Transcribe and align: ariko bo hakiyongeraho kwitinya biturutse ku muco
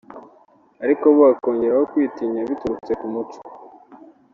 ariko 0.83 1.03
bo 1.15 1.21
hakiyongeraho 1.27 1.83
kwitinya 1.91 2.41
biturutse 2.49 2.91
ku 2.99 3.05
muco 3.13 3.39